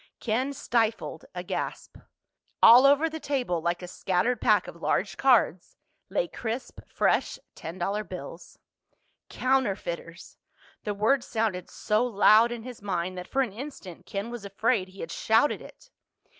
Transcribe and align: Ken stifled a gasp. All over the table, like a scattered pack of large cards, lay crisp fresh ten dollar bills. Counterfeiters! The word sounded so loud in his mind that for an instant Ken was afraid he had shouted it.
Ken 0.19 0.51
stifled 0.51 1.25
a 1.35 1.43
gasp. 1.43 1.95
All 2.63 2.87
over 2.87 3.07
the 3.07 3.19
table, 3.19 3.61
like 3.61 3.83
a 3.83 3.87
scattered 3.87 4.41
pack 4.41 4.67
of 4.67 4.77
large 4.81 5.15
cards, 5.15 5.77
lay 6.09 6.27
crisp 6.27 6.79
fresh 6.87 7.37
ten 7.53 7.77
dollar 7.77 8.03
bills. 8.03 8.57
Counterfeiters! 9.29 10.37
The 10.85 10.95
word 10.95 11.23
sounded 11.23 11.69
so 11.69 12.03
loud 12.03 12.51
in 12.51 12.63
his 12.63 12.81
mind 12.81 13.15
that 13.19 13.27
for 13.27 13.43
an 13.43 13.53
instant 13.53 14.07
Ken 14.07 14.31
was 14.31 14.43
afraid 14.43 14.87
he 14.87 15.01
had 15.01 15.11
shouted 15.11 15.61
it. 15.61 15.91